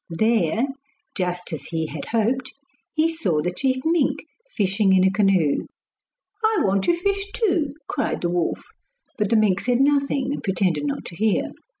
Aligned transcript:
There, 0.09 0.63
just 1.15 1.53
as 1.53 1.65
he 1.65 1.85
had 1.85 2.05
hoped, 2.05 2.51
he 2.91 3.07
saw 3.07 3.39
the 3.43 3.53
chief 3.53 3.83
mink 3.85 4.25
fishing 4.49 4.93
in 4.93 5.03
a 5.03 5.11
canoe. 5.11 5.67
'I 6.43 6.61
want 6.63 6.85
to 6.85 6.95
fish 6.97 7.31
too,' 7.33 7.75
cried 7.87 8.21
the 8.21 8.29
wolf. 8.31 8.63
But 9.19 9.29
the 9.29 9.35
mink 9.35 9.59
said 9.59 9.79
nothing 9.79 10.33
and 10.33 10.41
pretended 10.43 10.87
not 10.87 11.05
to 11.05 11.15
hear. 11.15 11.51